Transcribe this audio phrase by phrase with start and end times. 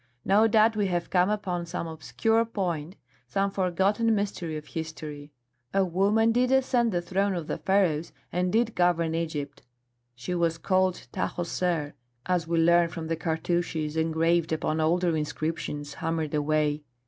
[0.25, 2.95] No doubt we have come upon some obscure point,
[3.27, 5.31] some forgotten mystery of history.
[5.75, 9.61] A woman did ascend the throne of the Pharaohs and did govern Egypt.
[10.15, 11.93] She was called Tahoser,
[12.25, 16.81] as we learn from the cartouches engraved upon older inscriptions hammered away.